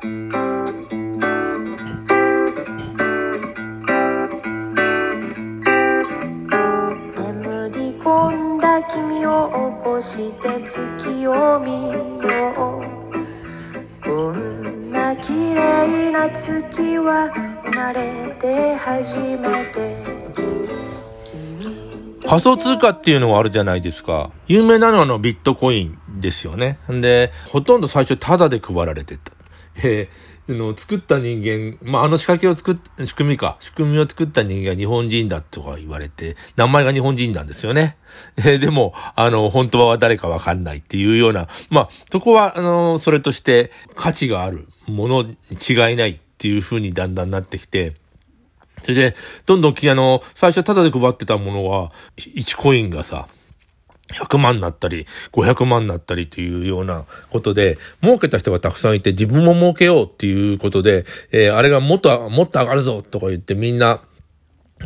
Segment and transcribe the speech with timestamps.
[0.00, 0.30] 眠
[7.74, 11.98] り込んだ君を起こして月を見よ
[12.52, 12.82] う
[14.04, 17.32] こんな綺麗な月は
[17.64, 19.96] 生まれて初めて
[22.28, 24.30] 仮想通貨っていうのがあるじゃないですか。
[24.46, 26.78] 有名なのはのビットコインですよね。
[26.92, 29.37] んで、ほとんど最初タダで配られてた。
[29.82, 33.56] えー、の作った人間、まあ、あの仕掛けを作っ、仕組みか。
[33.60, 37.96] 仕組みを作った人間が日本人だとか言われて、名前が日本人なんですよね。
[38.38, 45.36] えー、でも、あの、本当は誰かわかんないっていうような、まあ、そこは、あの、それとして価値があるものに
[45.68, 47.94] 違いないっていう風にだんだんなってきて、
[48.82, 53.28] それで、どんどん、あの、最初タダで配ってたものは、1コインがさ、
[54.12, 64.00] 100万になったり、500万になったりというようなことで、儲けた人がたくさんいて、自分も儲けようっていうことで、えー、あれがもっと、もっと上がるぞとか言ってみんな、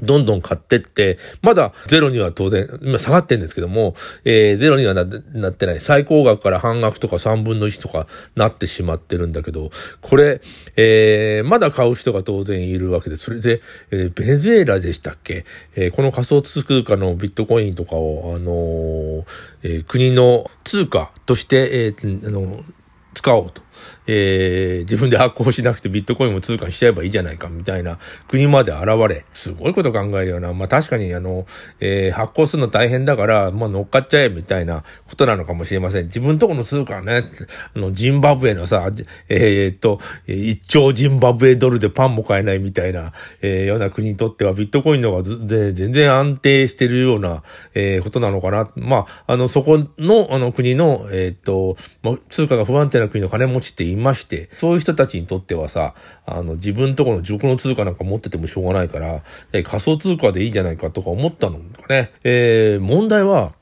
[0.01, 5.81] どんどん買ってって、まだゼロには当然、今下がってんですけども、えー、ゼロにはななってない。
[5.81, 9.71] 最高額から半額とか3分の1とかなってしまってるんだけど、
[10.01, 10.41] これ、
[10.77, 15.45] えー、まだ買う人が当然いるわけで、それで、えー、ベネズエラでしたっけ？
[15.77, 19.25] えー、この仮想通貨のビットコインとかを、あのー、
[19.63, 22.65] えー、国の通貨として、えー、あの、
[23.15, 23.63] 使おうと。
[24.07, 30.53] えー、自分で発行しなくてビットコインも通貨にしちゃえばいいじゃないかみたいな国まで現れ、すごいこと考えるよな。
[30.53, 31.47] まあ確かにあの、
[31.81, 36.07] えー、発行するの大変だから、まあ乗っかっちゃえみたいなことなのかもしれません。
[36.07, 37.25] 自分とこの通貨ね、
[37.75, 38.91] あの、ジンバブエのさ、
[39.29, 47.43] えー、っと、一兆ジンバブエドルでパンも買えないみたいな、えー、ような国にとってはビットコインの方がで全然安定してるような、
[47.75, 48.71] えー、ことなのかな。
[48.77, 51.77] まあ、あの、そこの、あの国の、えー、っと、
[52.31, 55.95] 通貨が不安定な国の金持ちっていまして、そういう人たちにとってはさ、
[56.27, 62.13] あの、自分とこの自国の通貨なんか持っててもしょうがないから、え仮想通貨でいいじゃないかとか思ったのかね。
[62.25, 63.55] えー、問題は、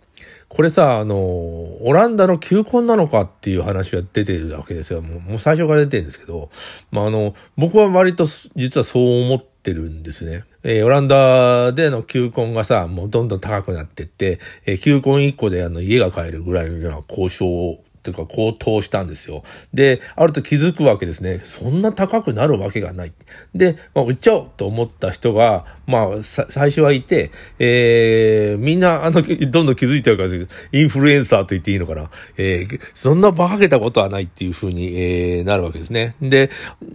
[0.51, 5.01] これさ、あの、オランダの球根なのかっていう話が出てるわけですよ。
[5.01, 6.51] もう最初から出てるんですけど、
[6.91, 8.27] まあ、あの、僕は割と
[8.57, 10.43] 実はそう思ってるんですね。
[10.65, 19.43] えー、オランダでの球根がさ、もうどんどん高くなってって、えー、球根1個であの家が買えるぐらいのような交渉というか高騰したんですよ。
[19.75, 21.41] で、あると気づくわけですね。
[21.44, 23.12] そんな高くなるわけがない。
[23.55, 30.31] で、まあ、売っちゃおうと思った人が、まあ、最初はいて、えー、みんな、あの、どんどん気づいてるから、
[30.72, 32.10] インフルエンサーと言っていいのかな。
[32.37, 36.15] えー、そんな馬鹿げたことはないっていうふうに、えー、なるわけですね。
[36.21, 36.50] で、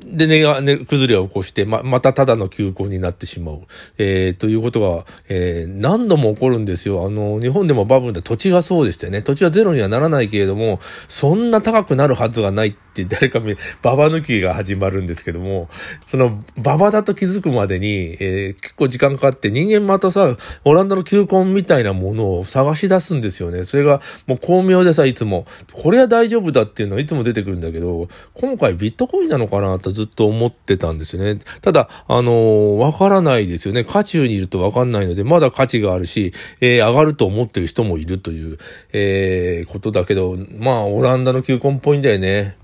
[0.05, 3.61] で、ね、が、ね、崩れを起こして、ま、またただの休校になってしまう。
[3.97, 7.05] えー、ということが、えー、何度も起こるんですよ。
[7.05, 9.21] あの、日本でもバブルで土地がそうでしたよね。
[9.21, 15.69] 土地はゼロにはならないけれども、そんな高くなるはずがないって誰か見、ババ抜きが始まるんですけども、
[16.07, 23.65] その、ババだと気づくまでに、えー、結構時間かかって、人間またさ、オランダの球根みたいなものを探し出すんですよね。
[23.65, 31.39] それが、もう巧妙でさ、いつも、これは大丈夫だっていうのはいつも出てくるんだけど、今回ビットコインなのかなとずっと思ってたんですよね。
[31.61, 33.83] ただ、あのー、わからないですよね。
[33.83, 38.57] 渦中にいるとわかんないので、まだ価値があるし、えー、上がると思ってる人もいるという、
[38.93, 42.57] えー、ことだけど、まあ、オランダの球根っぽいんだよね。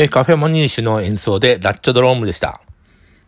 [0.00, 2.62] えー、カフェマニーシュの演奏でラッチョドロームでした。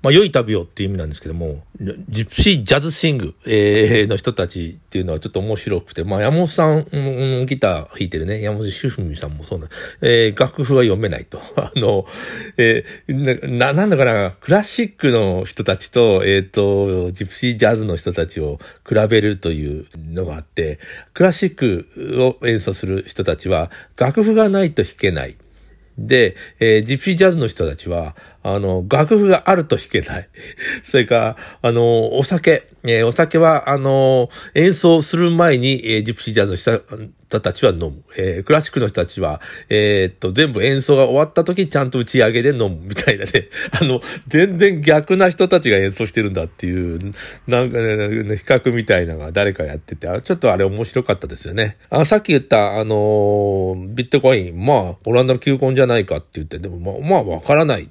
[0.00, 1.62] まあ、良い旅をっていう意味なんですけども、
[2.08, 9.68] ジプシージャズシング、えー、の人たちっていうのはちょっと面白くて、まあ、山本さん、うん、ギター弾いてるね、山本主婦さんもそうな、
[10.00, 11.42] えー、楽譜は読めないと。
[11.60, 12.06] あの、
[12.56, 20.78] えー、な、なんだかな、クラシックの人たちと、えっ、ー、と、ジプシージャズの人たちを比べるというのがあって、
[21.12, 21.86] クラシック
[22.18, 25.36] を演奏する人たちは、楽譜がないと弾けない。
[25.98, 30.28] で、えー、ジプシージャズの人たちは、あの、楽譜があると弾けない。
[30.82, 32.68] それから、あの、お酒。
[32.84, 38.02] えー、お酒は、あの、演奏する前に、えー、ジプシージャズの人たちは飲む。
[38.18, 43.48] えー、クラシックの人たちは、えっと、全部演奏が終わった時、ちゃんと打ち上げで飲むみたいなね。
[43.80, 47.12] あの、全然逆な人たちが演奏してるんだっていう、
[47.46, 51.76] なんかね、比較みたいなのが誰かやってて、ちょっとあれ面白かったですよね。
[51.88, 57.88] あさっき言った、あのビットコイン、まあ、オランダの球根じゃないかって言って、でも、まあ、まあ、わからない。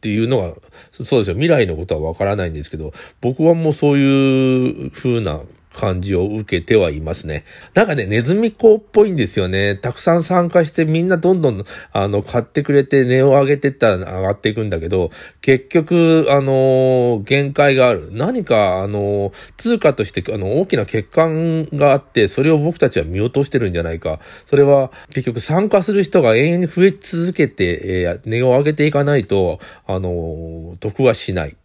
[0.00, 0.54] っていうのは、
[0.92, 1.34] そうですよ。
[1.34, 5.42] 未来のことはわからないんですけど、僕はもうそういう風な
[5.72, 7.44] 感じを受けてはいますね。
[7.74, 9.76] なんかね、ネズミ子っぽいんですよね。
[9.76, 15.10] たくさん参加してみんなどんどん、あの、買ってくれて値を上げてったら上がっていくんだけど、
[15.40, 18.10] 結局、あの、限界がある。
[18.12, 24.18] 何か、あの、通貨として、あの、大きな欠陥があって、それを僕たちは見落としてるんじゃないか。
[24.46, 31.56] それは、結局参加する人が永遠に増え続けて、えー、値を上げていかないと、あの、得はしない。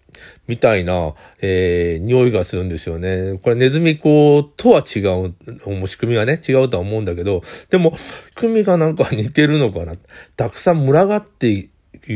[0.47, 3.39] みたいな、えー、匂いがするんですよね。
[3.41, 5.33] これネズミ子とは違う、
[5.69, 7.97] もう仕組みがね、違うとは思うんだけど、でも、
[8.29, 9.93] 仕組みがなんか似てるのかな。
[10.35, 11.69] たくさん群がってい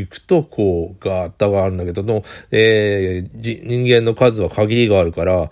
[0.06, 5.50] くと、こう、ガーッタがあるんだけども、えー、人間の数は限りがあるから、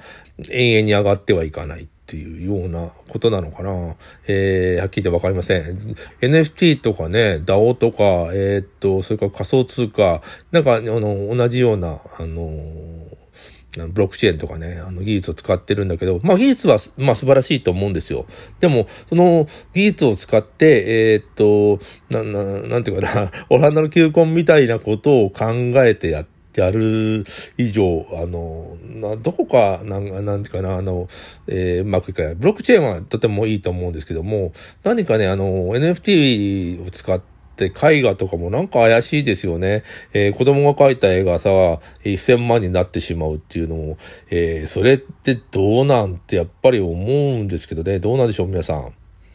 [0.51, 1.89] 永遠に上がってはいかない。
[2.09, 3.95] っていうようなことなのかな。
[4.27, 5.79] えー、はっきり言ってわかりません。
[6.23, 11.01] NFT とかね、DAO とか、えー、っと、それから仮想通貨、なんか、あの、
[11.37, 12.49] 同じような、あの、
[13.77, 18.27] ブロックチェーンとかね、あの技術を使ってるんだけど、まあ技術は、まあ素晴らしいと思うんですよ。
[18.61, 21.79] でも、その技術を使って、えー、っと、
[22.11, 25.53] な、な、なんていうかな、オランダの球根みたいなことを考
[25.85, 27.25] えてやって、やる
[27.57, 31.09] 以上、あの、などこか、なん、なんていうかな、あの、
[31.47, 32.35] えー、うまくいかない。
[32.35, 37.29] ブロックチェーンはとてもいいと思うんですけども、何かね、あの、NFT を使って、
[37.67, 39.83] 絵画とかもなんか怪しいですよね。
[40.13, 41.51] えー、子供が描いた絵がさ、
[42.05, 43.99] 1000万になってしまうっていうのも、
[44.31, 47.99] えー、それってどうなんてやっぱり思うんですけどね。
[47.99, 48.93] どうなんでしょう、皆さん。